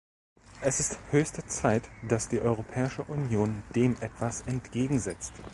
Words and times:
Es 0.61 0.79
ist 0.79 0.97
höchste 1.11 1.45
Zeit, 1.45 1.83
dass 2.07 2.27
die 2.27 2.41
Europäische 2.41 3.03
Union 3.03 3.61
dem 3.75 3.95
etwas 4.01 4.41
entgegensetzt. 4.47 5.33